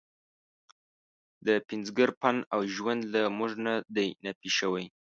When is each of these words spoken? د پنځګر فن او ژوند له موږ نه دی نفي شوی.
د 1.45 1.47
پنځګر 1.69 2.09
فن 2.19 2.37
او 2.53 2.59
ژوند 2.75 3.01
له 3.13 3.21
موږ 3.37 3.51
نه 3.65 3.73
دی 3.95 4.07
نفي 4.25 4.49
شوی. 4.59 4.85